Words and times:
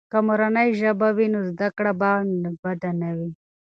که 0.11 0.17
مورنۍ 0.27 0.69
ژبه 0.79 1.09
وي، 1.15 1.27
نو 1.33 1.39
زده 1.49 1.67
کړه 1.77 1.91
به 1.99 2.11
بده 2.63 2.91
نه 3.01 3.09
وي. 3.17 3.31